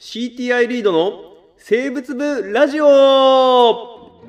[0.00, 2.86] CTI リードの生物部ラジオ。
[2.86, 4.22] こ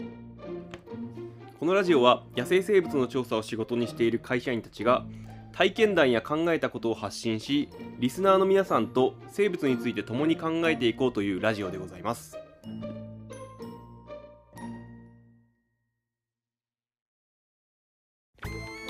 [1.62, 5.06] のラジオは野生生物の調査を仕事にしている会社員たちが
[5.54, 12.36] 体験談や考えたことを発信しリスナーの皆さんと生物について共に考えていこうというラジオでございます。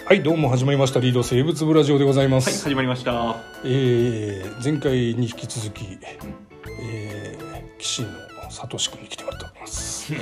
[0.03, 0.99] はいどうも始まりました。
[0.99, 3.35] リード生物部ラジオでございまはい、す、始まりました。
[3.63, 5.85] えー前回に引き続き、
[6.81, 8.07] えー、岸野
[8.49, 10.13] 聡君に来てもらっております。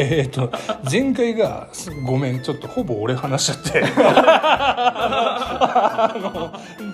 [0.00, 0.50] えーと
[0.90, 3.84] 前回がすごめんちょっとほぼ俺話しちゃって。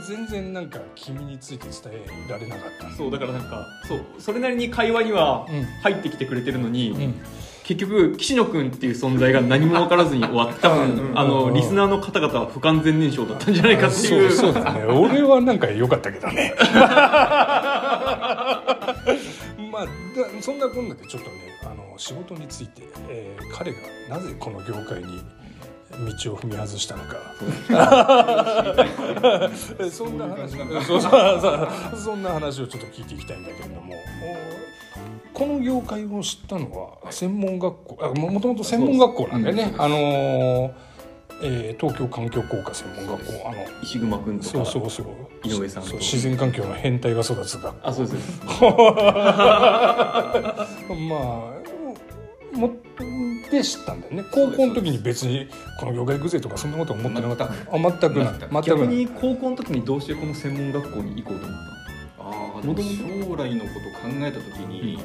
[0.06, 5.64] 全然なんか君について伝えられなかったそう、だからなんか、そう、それなりに会話にはうん。
[5.82, 7.14] 入ってきてくれてるのに、うん。
[7.62, 10.72] 結局、岸野くんっていう存在が何も分からずに終わった。
[10.72, 11.14] あうん。
[11.14, 14.28] の、リスナーの方々は不完全燃焼だったんじゃないかってそいう。
[14.28, 14.32] う。
[14.32, 14.84] そうだね。
[14.86, 16.54] 俺はなんか良かったけどね
[19.80, 23.78] まあだそんなこんなでちょっとねあの仕事について、えー彼が
[24.08, 25.22] なぜこの業界に
[26.22, 27.16] 道を踏み外したのか。
[29.90, 30.52] そ んな話。
[32.00, 33.94] そんな話をちょっと聞いていきたいんだけれども。
[35.34, 40.70] おこの業界を知ったのは専門学校あももともと専門学校なんだよね、あのー
[41.42, 44.50] えー東京環境工科専門学校あの石熊くんとか。
[44.50, 45.06] そうそうそう。
[45.44, 47.88] 井上さん自然環境の変態が育つ学校。
[47.88, 48.40] あ、そうです。
[48.44, 48.56] ま
[51.16, 51.60] あ
[52.52, 52.70] も
[53.50, 54.24] で知ったんだよね。
[54.32, 57.44] 高校の時に別にこの業界行くぜとかそんなこと思ってなかった。
[57.44, 58.34] あ全くない。
[58.38, 58.94] 全く逆ない。
[58.96, 61.58] に高校の時にどうしてこの専門学校に行こうと思っ
[62.18, 64.98] ああでも将来のこと考えた時に、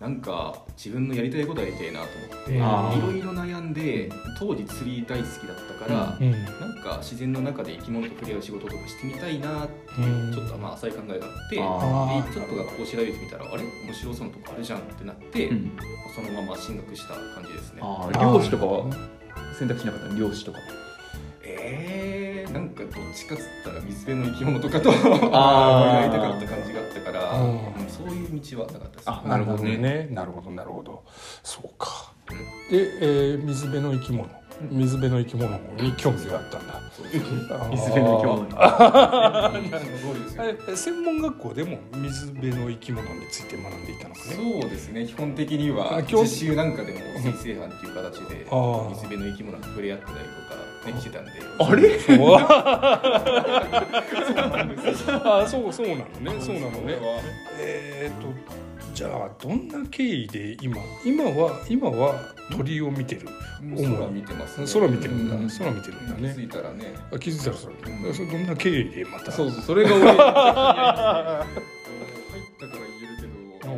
[0.00, 6.30] なんか自分のやりたいことやりたいなと思っていろいろ悩んで当時釣り大好きだったから、うん。
[6.32, 10.34] なんか自然の中で生き物と触れ合う仕事とかしてみたいなってうん。
[10.34, 13.62] ちょっとまあ浅い考えがあってでちょっと学校調べてみたらあれ？
[13.62, 15.54] 面白そうなとこあるじゃんってなって、た。
[15.54, 15.72] うん。
[16.14, 17.80] そのまま進学した感じですね。
[17.82, 18.84] ああ、漁師とかは？
[19.58, 20.08] 選択しなかった？
[20.08, 20.58] の漁師とか。
[21.42, 26.00] えー、なんかどっちかっつったら水辺の生き物とかとあー。
[26.04, 27.32] やりたかった感じがあったから、
[28.08, 30.08] そういう道はなかったですあなるほどなるほどね。
[30.10, 31.04] なるほどなるほど。
[31.42, 32.12] そうか。
[32.70, 34.28] で、えー水辺の生き物。
[34.70, 36.80] 水辺の生き物に興味があったんだ。
[37.70, 38.46] 水辺の生き物
[40.76, 44.34] 専門学校でも水辺の生き物について学んでいたのかね？
[44.60, 45.06] そうですね。
[45.06, 48.46] 基本的には実習なんかでも先生班っていう形で
[48.88, 50.30] 水辺の生き物と触れ合ってたりとか、
[50.94, 51.32] てたんで。
[51.58, 51.98] あれ？
[52.00, 52.36] そう
[55.24, 56.40] あそうそうなのね。
[56.40, 56.98] そうなのね。
[57.58, 58.28] えー、と
[58.94, 62.14] じゃあどんな経緯で今今は今は
[62.50, 63.22] 鳥を見てる？
[63.60, 64.66] 空見てますね。
[64.72, 65.48] 空見てるんだ、うん。
[65.48, 66.94] 空見てるんだ気づねいたらね。
[67.12, 67.74] あ気づいたらそれ
[68.14, 69.32] それどんな経緯でまた？
[69.32, 69.90] そうそう、それが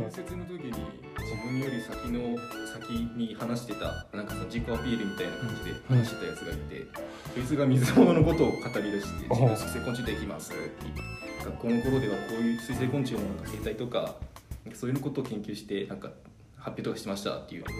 [0.08, 0.72] 面接の時に
[1.18, 2.38] 自分より先の
[2.72, 6.86] 先に話してたなんかその自己アピールみたいな感じで話してたやつがいて、
[7.34, 10.62] そいつが水物のことを語り出して「うん自分水生昆虫で行きます」って
[11.44, 14.16] 学校の頃ではこういう水生昆虫のなんか生態とか
[14.72, 16.10] そういうのことを研究してなんか
[16.56, 17.70] 発表とかしてましたって言って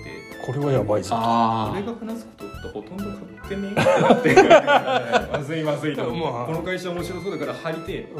[0.44, 1.14] これはやばいぞ。
[1.14, 6.44] あ俺が話すことってほとんど買ってねえってなって まずいまずいと、まあ。
[6.44, 8.12] この会社面白そうだから入りて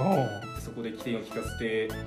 [0.69, 1.89] そこで起点を聞かせて。
[1.89, 1.99] ちょっ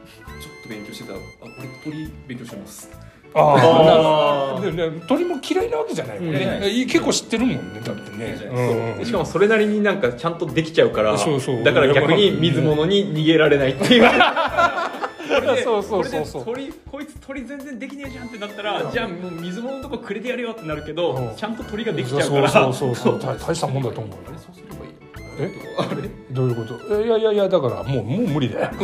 [0.64, 1.14] と勉強してた。
[1.14, 1.22] ら「あ
[1.60, 2.90] 俺鳥勉強してます」
[3.34, 6.70] ああ でで鳥も嫌いなわけじゃないもんね、うん。
[6.70, 9.02] い結構知ってるもんねだってね、そううん。
[9.02, 9.06] あ。
[9.06, 11.64] しかもそれなりになんかちゃんとできちゃうから、そうそう。
[11.64, 14.10] だから逆に水物に逃げられないっていう。
[15.64, 16.46] そうそうそうそう。
[16.46, 21.36] 鳥こいつ鳥全然できねえじゃんってなったら、じゃあもう水物のとこくれてやるよってなるけど、うん。
[21.38, 22.50] ちゃんと鳥ができちゃうから。
[22.50, 23.20] そうそうそうそう。
[23.20, 24.92] 大大したもんだと思うあれそうすればいい。
[25.40, 25.52] え？
[25.78, 26.21] あれ？
[26.34, 26.80] どういうこと？
[27.02, 28.69] えいやいやいやだからもうもう無理だよ。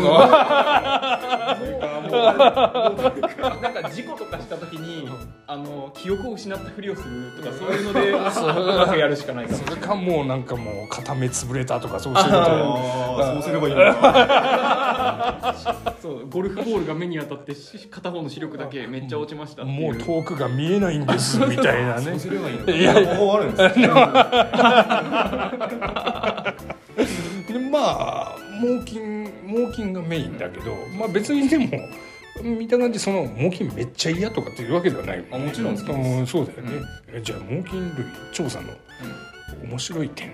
[2.07, 5.07] なんか事故とかした時に、
[5.47, 8.01] あの記憶を失ったふりをするとかそういうの
[8.91, 9.57] で、やるしかないかも。
[9.57, 13.75] しそれかもうなんかもう片目潰れたとかそういうことそうすればいい
[16.01, 22.01] そうゴルフボールが目に当たってし片方の視力だけめっちゃ落ちましたもう遠くが見えないんですみたいなね。
[22.11, 22.71] そうすればいいのか。
[22.71, 23.79] いや方法あるんです
[28.59, 31.67] 猛禽猛禽がメインだけどまあ別にでも
[32.43, 35.25] 見た感じその猛禽めっちゃ嫌とかっていうわけではない。
[35.31, 35.97] あもちろん好きです。
[35.97, 38.67] うんそうだよね、えじゃあ猛禽類調査の
[39.63, 40.31] 面白い点。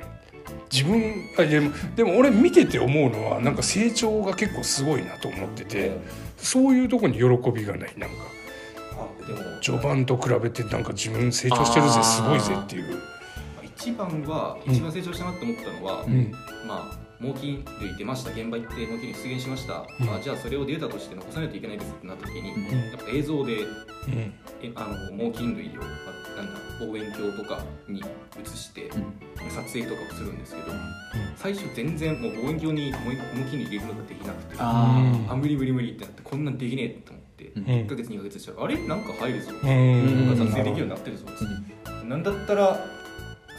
[0.71, 5.97] 自分あでもでも俺見てて思うのはなんか成長が結構すごいなと思ってて
[6.37, 8.15] そういうとこに喜びがないなんか。
[8.93, 9.39] あでも。
[9.61, 12.99] 序盤と比べてなんか自分成長してるぜすごいぜっていう。
[13.63, 14.73] 一一番はうん。
[14.73, 16.31] 一番成長したなって思ったのは、うん。
[16.67, 18.31] まあ猛禽類出ました。
[18.31, 20.13] 現場行って猛禽類出現しました、うん。
[20.13, 22.63] あじゃあそれをデータとして残さないといけないですってなった時に、ん。
[22.91, 24.33] やっぱ映像でうん。
[24.61, 28.89] えあの猛禽類をあなんだ望遠鏡とかに映して
[29.49, 30.67] 撮影とかをするんですけど、
[31.35, 37.63] 最初全然もう望遠鏡に猛猛禽類入れるのができなくてああ無理無理無理ってなってこんなんできねえと思って、うん。
[37.63, 38.77] 1ヶ月2ヶ月したらあれ？
[38.87, 41.25] なんか入るぞ、うんなんか撮影できるようになってるぞ、
[42.05, 42.85] なんだったら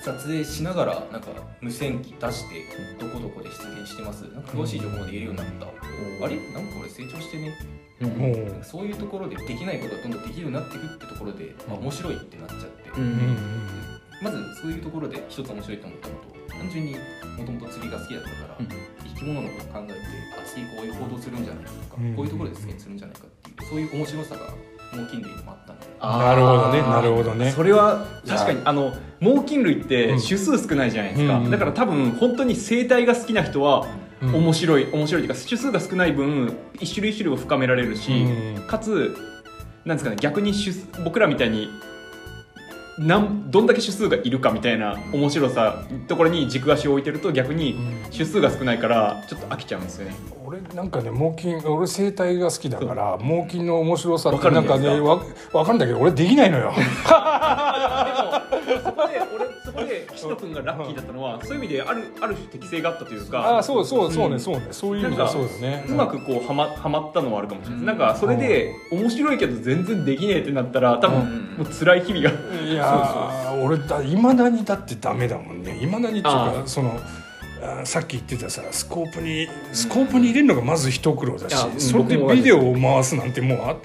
[0.05, 1.29] 撮影しながらなんか
[1.63, 2.67] 無線機出して
[3.01, 4.25] どこどこで出現してます？
[4.35, 6.37] なんか詳しい情報まで言えるようになった、あれ？
[6.53, 7.57] なんか俺成長してね？
[8.03, 8.07] う
[8.61, 8.63] ん。
[8.63, 13.39] そういうところでできないことがどんどんできるようになっていくってところで、あ面白いってなっちゃって、うんうん
[14.23, 16.97] まずそういうところで一つ面白いと思ったのと単純に
[17.37, 18.69] もともと釣りが好きだったから、うん。
[18.69, 19.95] 生き物のことを考えて
[20.39, 22.15] あ次こういう行動するんじゃないかとか、うん。
[22.15, 24.53] こういうところで出現するんじゃないかっていうそういう面白さが
[24.95, 25.87] 猛禽類にもあったので。
[26.01, 27.51] なるほどねなるほどね。
[27.51, 30.21] それは確かにあの猛禽類ってうん。
[30.21, 33.87] 種数少ないじゃないですか、うんだから多分本当に生態が好きな人は
[34.23, 34.35] うん。
[34.35, 38.63] 面白い面白いというか種数が少ない分一種類一種類を深められるし、うん。
[38.67, 39.17] かつ
[39.85, 40.53] なんですかね逆に
[41.05, 41.69] 僕らみたいに
[42.99, 47.77] なんどんだけ種数がいるかみたいな面白さところに軸足を置いてると逆に
[48.13, 50.15] 種数が少ないからちょっと飽きちゃうんですよね。
[50.47, 55.21] 俺なんかね猛禽俺生態が好きだから猛禽の面白さってなんんかねわ
[55.53, 56.73] わかるんだけど俺できないのよ
[60.25, 64.69] こで岸野君がラッキーだったのはそういう意味であるある種適性があったというかああそうそうそううんねそうね。
[64.71, 65.85] そういう意味ではそうだね。
[65.89, 67.81] うまくこうはまはまったのはあるかもしれない。
[67.81, 67.87] うん。
[67.87, 72.31] なんかそれで面白いけど全然できねえってなったら多分うんもう辛い日々が。
[72.65, 75.79] いやー 俺だいまだにだってダメだもんね。
[75.81, 76.99] いまだにっていうあかその
[77.85, 83.77] さっき言ってたさスコープにスコープに入れるのがまず一苦労だし、それでビデオを回すなんてもうあ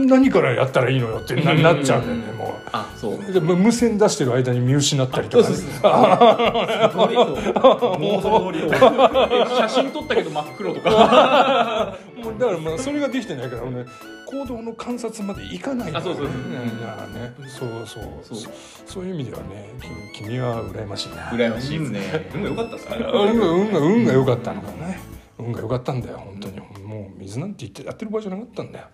[0.00, 3.20] 何からやったらいいのよってなっちゃうんだよねもあそう。
[3.22, 5.56] うでむ無線出してる間に見失ったりとかね、
[9.56, 13.86] 写真撮ったけど真っ黒とかもうだからまあそれができてないから俺ね
[14.26, 16.26] 行動の観察までいかないそうそうそう。
[17.46, 18.38] そうそうそう。
[18.38, 18.52] そう。
[18.86, 19.70] そういう意味ではね
[20.14, 21.16] 君君は羨ましいな。
[21.30, 22.30] 羨ましいですね。
[22.34, 22.96] 運が良かったっすね。
[23.12, 26.60] 運が運が運が良かったのかね運が良かったんだよ本当に。
[26.84, 28.86] もう水なんて言ってやってる場合じゃなかったんだよ。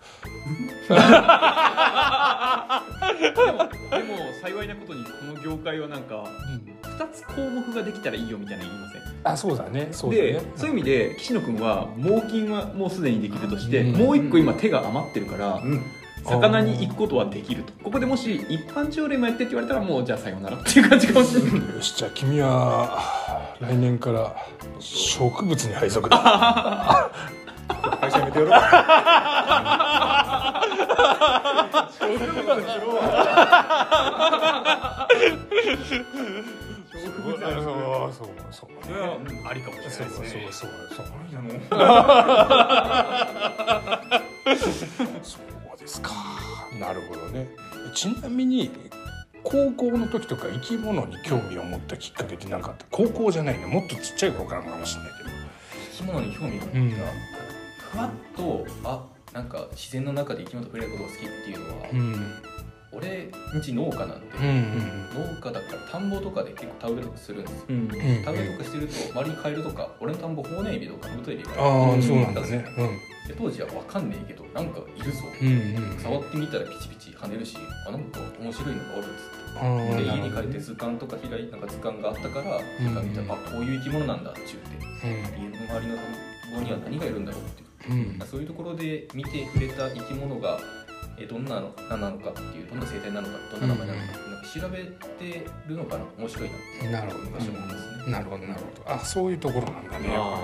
[3.91, 6.25] でも幸いなことにこの業界はなんか
[6.83, 9.01] 2つ項目ができたらいいよみたいなの言いません？
[9.23, 10.31] あそうだねそうだね。
[10.33, 13.99] でそういう意味で岸野君は猛禽はもうすでにできるとして、うん。
[13.99, 15.81] もう一個今手が余ってるから、うん。
[16.23, 17.73] 魚に行くことはできると。
[17.83, 21.53] ここでもし一般朝礼もやってって言われたらもうじゃあさようならっていう感じかもしれない。
[21.75, 22.99] よしじゃあ君は
[23.61, 24.35] 来年から
[24.79, 26.17] 植物に配属だ。
[28.01, 28.61] 会社辞めてやろう。
[32.01, 32.17] そう
[38.11, 39.17] そうそうそれは
[39.49, 40.27] ありかもしれないですね。
[40.31, 41.05] そうそうそう
[45.23, 46.11] そうですか。
[46.79, 47.47] なるほどね。
[47.93, 48.71] ちなみに
[49.43, 52.85] 高校の時とか生き物に興味を持ったきっかけって何かあった？
[52.91, 53.65] 高校じゃないね。
[53.65, 55.29] もっとちっちゃい頃からかもしれないけど。
[55.91, 56.91] 生き物に興味があった、うん
[57.91, 62.33] ふわっとあなんか自然の中で生き物と触れることが好きっていうのは、うん
[62.93, 67.65] 俺んち農家なんで、うん農家だから田んぼとかで結構田植えとかするんですよ。
[67.69, 67.75] うん。
[67.75, 67.95] うん田
[68.31, 72.65] 植えとかしてると周りにカエルとか俺の田んぼホウネエビとかカブトエビがああそうなんだでね
[73.37, 77.55] 当時は分かんねえけどなんかいるぞ、うんうん触ってみたらピチピチ跳ねるし
[77.87, 80.03] あなんか面白いのがおるっつって。
[80.03, 82.95] で家に帰って図鑑とか開いなんか図鑑があったからうんなん。
[82.95, 85.43] か見たら、あこういう生き物なんだっちゅうてうん。
[85.43, 88.17] 家の周りの田んぼには何がいるんだろうっていう。
[88.21, 88.27] うん。
[88.27, 90.59] そういうところで見て触れた生き物が
[91.23, 94.83] えどんなの何なのかっていうどんな生態なのかどんな名前なのかっていうのを調べ
[95.25, 96.49] てるのかな面白い
[96.85, 98.11] ななるほど場所もですね。
[98.11, 98.91] なるほどなるほど。
[98.91, 100.09] あそういうところなんだね。
[100.15, 100.43] あ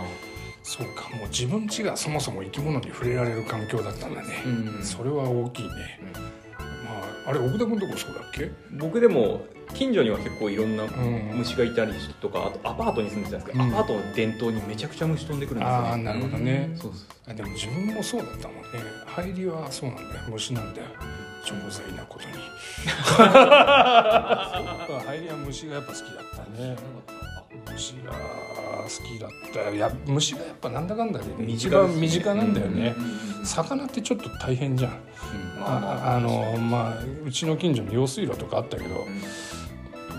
[0.64, 5.70] そうかもう自分家がそもそも生き物に触れられる環境だったんだね、ーうんそれは大きいね、
[6.14, 6.47] まあ
[7.28, 8.52] あれ奥田君とこそうだっけ？
[8.72, 10.90] 僕でも近所には結構いろんなうん。
[11.38, 11.92] 虫がいたり
[12.22, 13.74] とかあとアパートに住んでたんですけど、うん。
[13.74, 15.82] アパートの伝統にめちゃくちゃ虫飛んでくるんですよ。
[15.82, 18.62] ねああなるほどね、そうそうあでも自分もそうだったもんね。
[19.08, 20.22] 入りはそうなんだよ。
[20.30, 20.88] 虫なんだよ。
[21.44, 22.34] 超罪なことに。
[25.06, 26.06] 入りは虫がやっぱ好きだ
[26.42, 26.76] ったね。
[27.72, 28.18] 虫が好
[28.90, 29.30] きだっ
[29.66, 32.96] たいや虫がやっぱなんだかんだで、ね、一番身近なんだよね、
[33.44, 34.92] 魚ってちょっと大変じゃん
[35.68, 39.06] ああのまあうちの近所に用水路とかあったけど、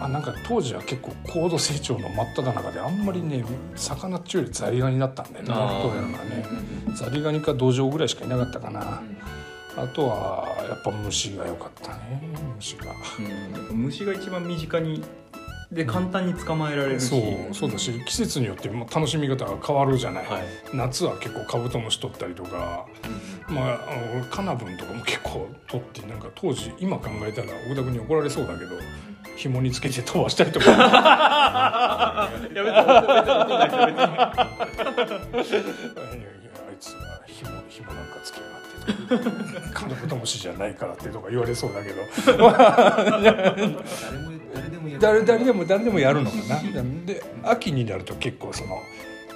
[0.01, 5.83] あなんか当時は結構高度成長の真っ只中であんまりね魚っちゅうよりザリガニだったんだよねあー。
[5.83, 6.45] どうやらね。
[6.95, 9.03] ザリガニかドジョウぐらいしかいなかったかな、
[9.77, 12.23] あとはやっぱ虫が良かったね
[12.57, 12.93] 虫が。
[13.71, 13.77] うん。
[13.85, 15.03] 虫が一番身近に
[15.71, 17.09] で簡単に捕まえられるし。
[17.09, 20.43] そうそうだし季節によっても楽しみ方が変わるじゃない、はい。
[20.73, 22.87] 夏は結構カブトムシ取ったりとか、
[23.49, 28.77] まああのカナブンとかも結構取ってなんか当時今考えたら奥田君に怒られそうだけど
[29.37, 30.71] 紐につけて飛ばしたりとか。
[32.29, 33.61] やめてやめてやめてやい
[35.61, 35.79] や
[36.69, 42.03] あいつは紐紐なんかつけやがってとかカナブトムシじゃないからってとか言われそうだけど
[44.55, 46.61] 誰でもやる誰誰でも誰でもやるのかな
[47.07, 48.83] で秋になると結構その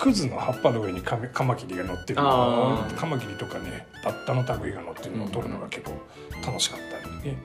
[0.03, 5.93] クズの葉っぱの上にカメカマキリが乗ってるカマキリとかねバッタの類が乗ってるのを取るのが結構
[6.45, 7.37] 楽しかったりね、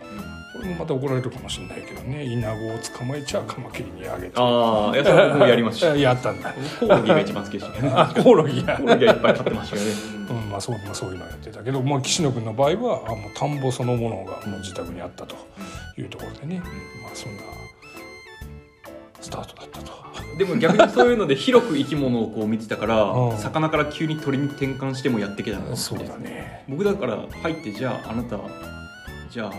[0.54, 2.26] これもまた怒られるかもしれないけどね。
[2.26, 4.34] イナゴを捕まえちゃカマキリにあげて。
[4.38, 6.52] ああいやそれ僕もやりました やったんだ。
[6.80, 7.92] コオロギが一番好きでしたね。
[7.96, 9.92] あコオロギやコオロギはいっぱい飼ってましたよね。
[10.30, 15.36] うんまあそうまあ、そういうのやってたけど、まあ、岸野君の場合はあもう田んぼそのものがもう自宅にあったと
[15.98, 16.60] いうところでね、
[17.04, 17.44] まあそんな
[19.22, 20.07] スタートだったと。
[20.38, 23.38] でも逆にそういうので広く生き物をこう見てたから、 うん。
[23.38, 26.64] 魚から急に鳥に転換してもやっていけたのそうだね。
[26.68, 28.40] 僕だから入ってじゃああなた
[29.30, 29.52] じゃあ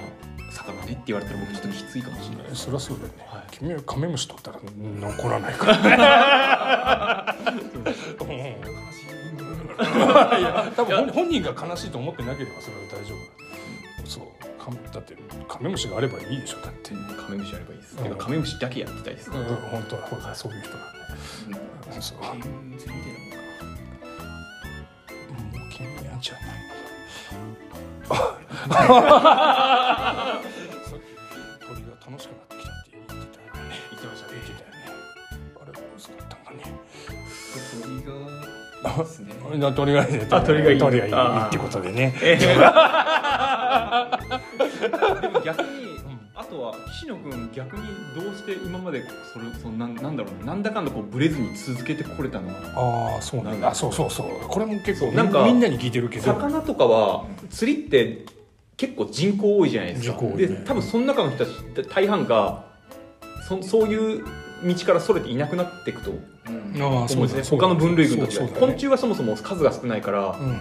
[0.50, 2.46] 魚ねって言われたら僕ちょっときついかもしれない。
[2.54, 3.42] そりゃそうだよね、はい。
[3.50, 4.58] 君はカメムシ取ったら
[5.00, 7.36] 残らないから
[8.20, 8.28] うん
[9.78, 14.06] いや多分本本人が悲しいと思ってなければそれは大丈夫。
[14.06, 14.24] そう
[14.72, 15.16] カだって
[15.48, 18.16] カメムシがあればいいでしょだって、うん、カメムシやればいいです、うん。
[18.16, 19.44] カメムシだけやってたいです、本
[19.88, 20.82] 当はほらそういう人なん
[21.92, 23.42] で、うん、そうも全然見てないの か
[25.64, 26.42] う君やんちゃない
[31.60, 33.70] 鳥が楽しくなってきたって言ってたよね。
[33.90, 34.34] 言ってましたね。
[34.34, 34.76] 言ってたよね。
[35.60, 36.64] あれ嘘だったんかね
[39.42, 40.78] 鳥が鳥がいい。
[40.78, 41.12] 鳥がいい
[41.46, 42.14] ってことでね。
[42.22, 43.27] えー
[45.20, 45.98] でも逆に
[46.34, 47.82] あとは岸野君逆に
[48.14, 49.02] どうして今まで
[49.32, 54.26] それそのなんなんだろうななんだかんだこうブレずに続けてこれたのはああそうなんだそうそうそう。
[54.48, 56.24] これも結構なんかみんなに聞いてるけど。
[56.24, 58.24] 魚とかは釣りって
[58.76, 60.46] 結構人口多いじゃないですか、人口多いね。
[60.46, 61.50] で多分その中の人た
[61.82, 62.64] ち大半が
[63.48, 64.24] そそういう
[64.64, 67.44] 道からそれていなくなっていくと思うんですね。
[67.44, 68.60] そうだ他の分類群と違うそうそうだね。
[68.60, 70.60] 昆虫はそもそも数が少ないから、うん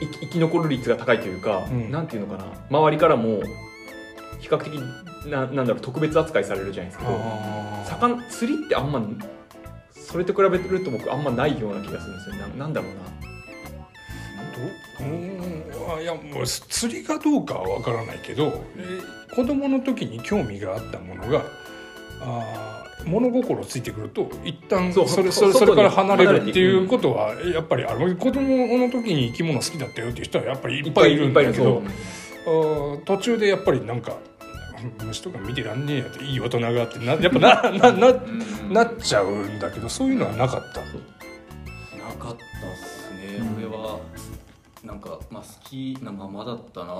[0.00, 1.90] 生き残る率が高いというか、うん。
[1.90, 2.46] なんていうのかな。
[2.70, 3.42] 周りからも
[4.38, 4.72] 比較的
[5.30, 7.20] ななんだろう特別扱いされるじゃないですけど
[7.84, 9.02] 魚釣りってあんま
[9.92, 13.00] それと比べると僕あんまないような気がするんですよななんだろうな。
[14.56, 15.08] どう？
[15.08, 15.98] ーん。
[15.98, 21.44] あいやもう釣りがどうかは分からないけど、えー子供の時に興味があったものが
[22.20, 22.69] あー
[23.06, 28.16] 物心ついてくると一旦それそれそれから離れるっていうことはやっぱりある。
[28.16, 31.82] 子供の時に生き物好きだったよっていう人はやっぱりいっぱいいるんだけど
[33.04, 34.16] 途中でやっぱりなんか
[35.04, 38.12] 虫とか見てらんねえやっていい大人があってなやっぱなななう
[38.70, 38.72] ん。
[38.72, 40.80] なっちゃうんだけどそういうのはなかった。
[40.80, 40.86] な
[42.16, 42.38] かったっ
[42.76, 43.98] すね、俺は
[44.84, 46.92] なんかまあ好きなままだったな。
[46.92, 46.96] ああ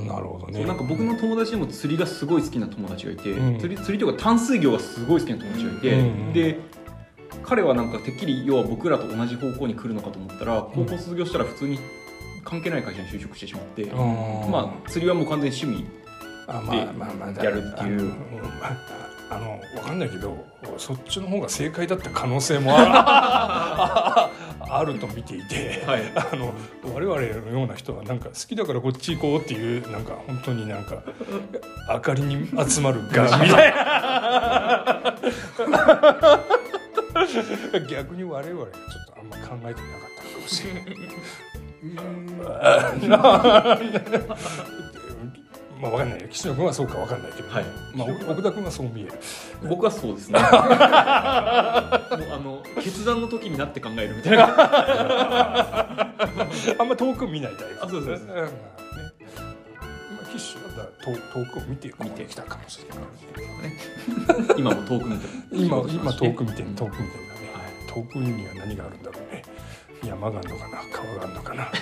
[0.00, 0.64] なるほどね。
[0.64, 3.58] なんか僕の友達でも釣りがすごい好きな友達がいて、うん。
[3.58, 6.60] 釣り釣りというか淡水魚がすごい好きな友達がいて、うんで
[7.42, 11.78] 彼はなんかてっきり要は僕らと同じ方向に来るのかと思ったら高校卒業したら普通に
[12.44, 15.90] 関係ない会社に就職してしまって、あーまあ釣りはもう完全に趣味
[16.46, 18.12] あまあまあまあやるっていう。
[18.60, 20.36] あああのわかんないけど
[20.78, 24.30] そっちの方が正解だった可能性もああ
[24.84, 26.54] ると見ていて、はい あの
[26.94, 27.26] 我々の
[27.58, 31.02] ような人はなんか好きだからこっち行こうっていうなんか本当になんか
[31.88, 33.74] 明かりに集まるがみたい
[35.70, 36.38] な
[37.88, 39.74] 逆に我々がちょっとあんま考えてなかっ
[40.16, 40.84] たのかもしれない。
[45.80, 46.26] まあわかんないよ。
[46.28, 47.64] 岸野君はそうかわかんないけど、はい。
[47.94, 49.12] まあ、奥田君はそう見える。
[49.68, 50.38] 僕はそうですね。
[50.38, 52.08] もうあ
[52.42, 54.48] の決断の時になって考えるみたいな。
[56.78, 57.84] あんま遠く見ないタイプ。
[57.84, 58.26] あそうそうそう。
[58.26, 58.28] ん。
[58.28, 58.34] ね。
[58.34, 58.42] ま
[60.22, 62.98] あ岸だったら遠遠くを見てここに来たかもしれない
[64.58, 66.74] 今も遠く見て今今遠く見てうん。
[66.74, 67.62] 遠く見てんだね、はい。
[67.92, 69.42] 遠くには何があるんだろうね。
[70.04, 70.78] 山があるのかな。
[70.92, 71.72] 川があるのかな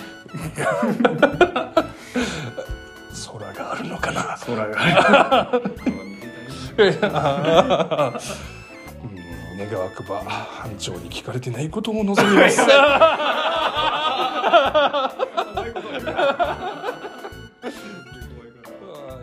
[3.38, 4.36] 空があるのかな？
[4.44, 5.70] 空が見
[6.76, 7.14] てたね
[9.02, 9.06] う
[9.64, 12.60] ん願わくば班長に聞かれてないことを望みます。
[12.60, 12.68] は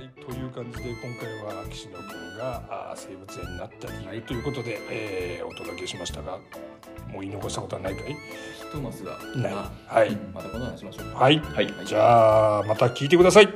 [0.01, 6.37] いという感じで今回は岸野君が生物園になった理由ということで、えーお届けしましたが
[7.11, 8.13] もう言い残したことはないかい？
[8.13, 8.17] ひ
[8.71, 9.53] とマスがない。
[9.53, 10.15] あはい。
[10.33, 11.13] またこの話しましょう。
[11.13, 11.67] はい、はい。
[11.85, 13.49] じゃあまた聞いてください